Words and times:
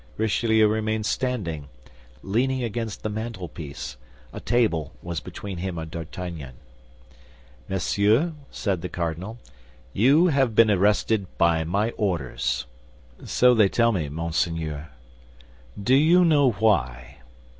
Richelieu 0.17 0.67
remained 0.67 1.05
standing, 1.05 1.69
leaning 2.23 2.63
against 2.63 3.03
the 3.03 3.09
mantelpiece; 3.11 3.97
a 4.33 4.39
table 4.39 4.93
was 5.03 5.19
between 5.19 5.59
him 5.59 5.77
and 5.77 5.91
D'Artagnan. 5.91 6.53
"Monsieur," 7.69 8.33
said 8.49 8.81
the 8.81 8.89
cardinal, 8.89 9.37
"you 9.93 10.25
have 10.29 10.55
been 10.55 10.71
arrested 10.71 11.27
by 11.37 11.63
my 11.65 11.91
orders." 11.97 12.65
"So 13.25 13.53
they 13.53 13.69
tell 13.69 13.91
me, 13.91 14.09
monseigneur." 14.09 14.89
"Do 15.79 15.93
you 15.93 16.25
know 16.25 16.49
why?" 16.53 17.17